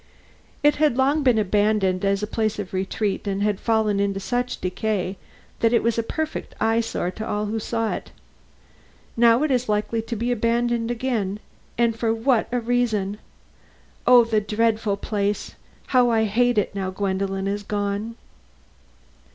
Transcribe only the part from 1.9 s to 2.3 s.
as a